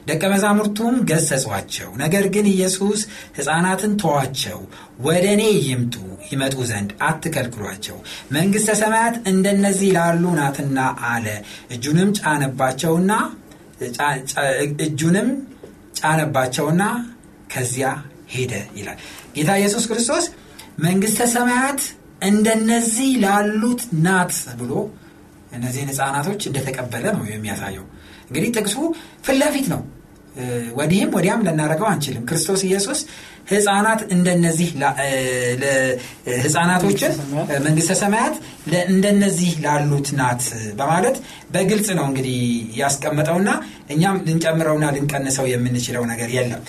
[0.06, 3.00] ደቀ መዛሙርቱም ገሰጿቸው። ነገር ግን ኢየሱስ
[3.38, 4.58] ሕፃናትን ተዋቸው
[5.00, 5.94] ወደ እኔ ይምጡ
[6.30, 7.96] ይመጡ ዘንድ አትከልክሏቸው።
[8.32, 10.78] መንግሥተ ሰማያት እንደነዚህ ላሉ ናትና
[11.10, 11.26] አለ።
[11.76, 13.12] እጁንም ጫነባቸውና
[14.84, 15.28] እጁንም
[15.98, 16.82] ጫነባቸውና
[17.52, 17.88] ከዚያ
[18.34, 18.98] ሄደ ይላል።
[19.36, 20.24] ጌታ ኢየሱስ ክርስቶስ
[20.78, 21.80] መንግሥተ ሰማያት
[22.22, 24.72] እንደነዚህ ላሉት ናት ብሎ
[25.52, 27.86] እነዚህን ህፃናቶች እንደተቀበለ ነው የሚያሳየው።
[28.28, 28.76] እንግዲህ ጥቅሱ
[29.26, 29.80] ፍለፊት ነው
[30.78, 33.00] ወዲህም ወዲያም ልናደረገው አንችልም። ክርስቶስ ኢየሱስ
[33.50, 34.68] ህፃናት እንደነዚህ
[36.42, 37.12] ህፃናቶችን
[37.66, 38.34] መንግስተ ሰማያት
[38.88, 40.42] እንደነዚህ ላሉት ናት
[40.78, 41.16] በማለት
[41.54, 42.36] በግልጽ ነው እንግዲህ
[42.80, 43.50] ያስቀመጠውና
[43.94, 46.62] እኛም ልንጨምረውና ልንቀንሰው የምንችለው ነገር የለም።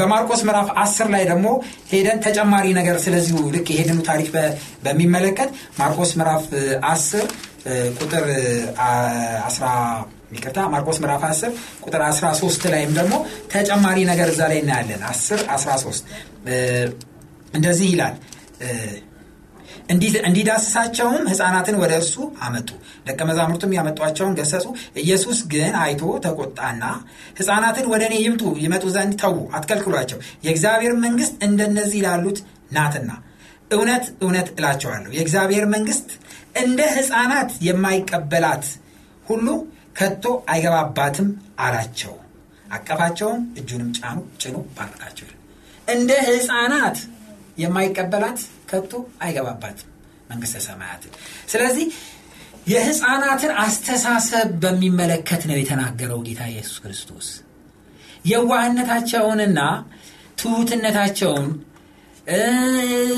[0.00, 1.46] በማርቆስ ምዕራፍ 10 ላይ ደግሞ
[1.92, 4.30] ሄደን ተጨማሪ ነገር ስለዚሁ ልክ የሄድኑ ታሪክ
[4.84, 6.46] በሚመለከት ማርቆስ ምዕራፍ
[6.92, 7.26] 10
[7.98, 8.26] ቁጥር
[9.44, 9.76] 10
[10.32, 13.14] ይቅርታ ማርቆስ ምዕራፍ 10 ቁጥር 13 ላይም ደግሞ
[13.52, 16.12] ተጨማሪ ነገር እዛ ላይ እናያለን። 10 13
[17.54, 18.14] እንደዚህ ይላል።
[20.26, 22.68] እንዲዳስሳቸውም ህፃናትን ወደ እርሱ አመጡ።
[23.06, 24.64] ደቀ መዛሙርቱም ያመጧቸውን ገሰጹ።
[25.02, 26.84] ኢየሱስ ግን አይቶ ተቆጣና
[27.38, 32.40] ህፃናትን ወደ እኔ ይምጡ ይመጡ ዘንድ ተዉ አትከልክሏቸው። የእግዚአብሔር መንግስት እንደነዚህ ላሉት
[32.72, 33.10] ናትና
[33.70, 36.08] እውነት እውነት እላቸዋለሁ። የእግዚአብሔር መንግስት
[36.62, 38.64] እንደ ህፃናት የማይቀበላት
[39.26, 39.46] ሁሉ
[39.96, 41.28] ከቶ አይገባባትም
[41.60, 42.14] አላቸው።
[42.72, 45.28] አቀፋቸውም እጁንም ጫኑ ጭኑ ባረካቸው።
[45.88, 46.98] እንደ ህፃናት
[47.58, 48.38] የማይቀበላት
[48.70, 49.88] ከቶ አይገባባትም
[50.30, 51.12] መንግስተ ሰማያትን
[51.48, 51.86] ስለዚህ
[52.66, 57.28] የህፃናትን አስተሳሰብ በሚመለከት ነው የተናገረው ጌታ ኢየሱስ ክርስቶስ።
[58.32, 59.60] የዋህነታቸውንና
[60.38, 61.46] ትሁትነታቸውን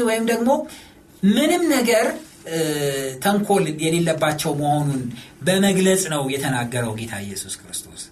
[0.09, 0.51] ወይም ደግሞ
[1.23, 2.07] ምንም ነገር
[3.23, 5.03] ተንኮል የሌለባቸው መሆኑን
[5.43, 8.03] በመግለጽ ነው የተናገረው ጌታ ኢየሱስ ክርስቶስ።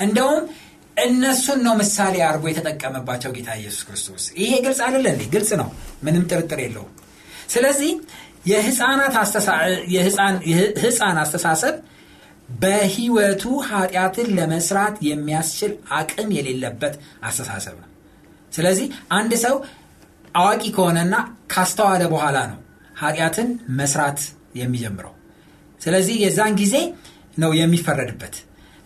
[0.00, 0.44] እንደውም
[0.96, 5.68] እነሱን ነው ምሳሌ አድርጎ የተጠቀመባቸው ጌታ ኢየሱስ ክርስቶስ። ይሄ ግልጽ አይደለ ግልጽ ነው።
[6.02, 6.92] ምንም ጥርጥር የለውም።
[7.48, 7.90] ስለዚህ
[8.48, 9.00] የህፃን
[11.22, 11.74] አስተሳሰብ
[12.54, 17.90] በህይወቱ ኃጢአትን ለመስራት የሚያስችል አቅም የሌለበት አስተሳሰብ ነው።
[18.52, 19.54] ስለዚህ አንድ ሰው
[20.34, 21.14] አዋቂ ከሆነና
[21.52, 22.58] ካስተዋለ በኋላ ነው
[22.96, 24.20] ኃጢአትን መስራት
[24.54, 25.14] የሚጀምረው።
[25.80, 26.74] ስለዚህ የዛን ጊዜ
[27.38, 28.34] ነው የሚፈረድበት።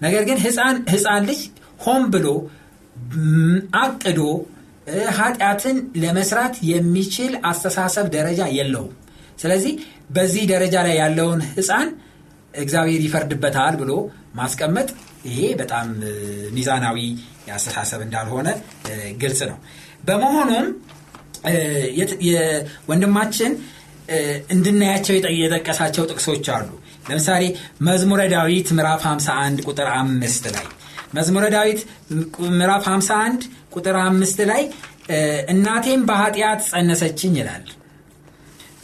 [0.01, 0.38] ነገር ግን
[0.92, 1.40] ህፃን ልጅ
[1.81, 2.27] ሆን ብሎ
[3.81, 4.21] አቅዶ
[5.16, 8.94] ኃጢአትን ለመስራት የሚችል አስተሳሰብ ደረጃ የለውም።
[9.38, 9.73] ስለዚህ
[10.11, 11.88] በዚህ ደረጃ ላይ ያለውን ህፃን
[12.55, 13.92] እግዚአብሔር ይፈርድበታል ብሎ
[14.35, 14.88] ማስቀመጥ
[15.29, 15.87] ይሄ በጣም
[16.57, 16.99] ሚዛናዊ
[17.55, 18.49] አስተሳሰብ እንዳልሆነ
[19.23, 19.59] ግልጽ ነው።
[20.05, 20.66] በመሆኑም
[22.88, 23.53] ወንድማችን
[24.51, 26.68] እንድናያቸው የጠቀሳቸው ጥቅሶች አሉ።
[27.09, 27.44] ለምሳሌ
[27.83, 30.66] መዝሙረ ዳዊት ምዕራፍ 51 ቁጥር አምስት ላይ
[31.14, 31.81] መዝሙረ ዳዊት
[32.53, 33.44] ምዕራፍ 51
[33.77, 34.62] ቁጥር አምስት ላይ
[35.49, 37.66] እናቴም በኃጢአት ጸነሰችኝ ይላል።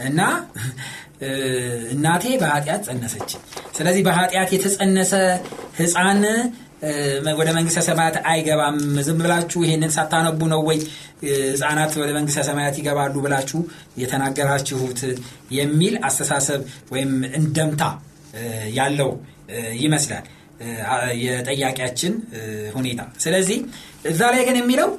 [0.03, 0.21] እና
[1.93, 3.43] እናቴ በኃጢአት ጸነሰችኝ።
[3.77, 5.13] ስለዚህ በኃጢአት የተጸነሰ
[5.79, 6.23] ህፃን
[7.38, 10.79] ወደ መንግስተ ሰማያት አይገባም። ዝም ብላችሁ ይሄንን ሳታነቡ ነው ወይ?
[11.23, 13.61] ህፃናት ወደ መንግስተ ሰማያት ይገባሉ ብላችሁ
[14.03, 15.01] የተናገራችሁት
[15.59, 16.61] የሚል አስተሳሰብ
[16.92, 17.83] ወይም እንደምታ
[18.79, 19.11] ያለው
[19.83, 20.25] ይመስላል
[21.25, 22.12] የጠያቂያችን
[22.77, 23.59] ሁኔታ። ስለዚህ
[24.11, 24.90] እዛ ላይ ግን የሚለው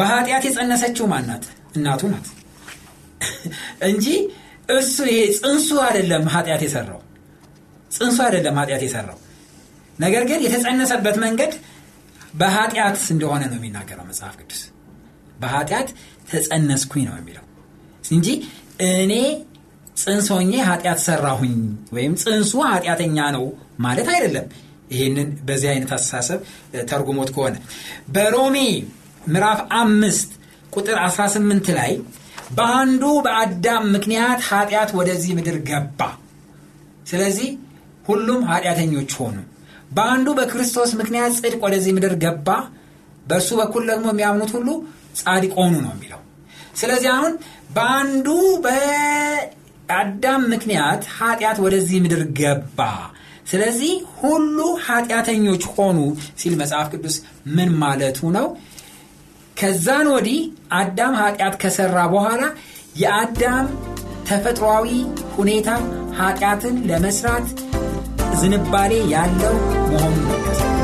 [0.00, 1.44] በኃጢአት የጸነሰችው ማናት
[1.76, 2.28] እናቱ ናት።
[3.88, 4.06] እንጂ
[4.74, 7.00] እሱ ይሄ ጽንሱ አይደለም ኃጢአት የሰራው።
[7.90, 9.18] ጽንሱ አይደለም ኃጢአት የሰራው
[10.00, 11.52] ነገር ግን የተጸነሰበት መንገድ
[12.34, 14.60] በኃጢአት እንደሆነ ነው የሚናገረው መጽሐፍ ቅዱስ።
[15.40, 15.88] በኃጢአት
[16.30, 17.44] ተጸነስኩኝ ነው የሚለው።
[18.08, 18.28] እንጂ
[18.88, 19.14] እኔ
[20.02, 21.54] ጽንስ ሆኜ ኃጢአት ሰራሁኝ
[21.92, 23.44] ወይም ጽንሱ ኃጢአተኛ ነው
[23.80, 24.46] ማለት አይደለም።
[24.90, 26.40] ይህንን በዚህ አይነት አስተሳሰብ
[26.90, 27.56] ተርጉሞት ከሆነ
[28.14, 28.56] በሮሜ
[29.26, 30.30] ምዕራፍ አምስት
[30.72, 31.92] ቁጥር 18 ላይ
[32.56, 36.00] በአንዱ በአዳም ምክንያት ኃጢአት ወደዚህ ምድር ገባ።
[37.06, 37.48] ስለዚህ
[38.08, 39.36] ሁሉም ኃጢአተኞች ሆኑ
[39.90, 42.48] በአንዱ በክርስቶስ ምክንያት ጽድቅ ወደዚህ ምድር ገባ
[43.26, 44.68] በእርሱ በኩል ደግሞ የሚያምኑት ሁሉ
[45.20, 46.20] ጻድቅ ሆኑ ነው የሚለው።
[46.80, 47.32] ስለዚህ አሁን
[47.76, 48.26] በአንዱ
[48.64, 52.80] በአዳም ምክንያት ኃጢአት ወደዚህ ምድር ገባ።
[53.50, 55.98] ስለዚህ ሁሉ ኃጢአተኞች ሆኑ
[56.40, 57.16] ሲል መጽሐፍ ቅዱስ
[57.56, 58.46] ምን ማለቱ ነው?
[59.56, 60.38] ከዛን ወዲህ
[60.76, 62.42] አዳም ኃጢአት ከሰራ በኋላ
[63.00, 63.66] የአዳም
[64.28, 64.88] ተፈጥሯዊ
[65.36, 65.68] ሁኔታ
[66.18, 67.46] ኃጢአትን ለመስራት
[68.40, 69.56] ዝንባሌ ያለው
[69.90, 70.79] መሆኑን ነው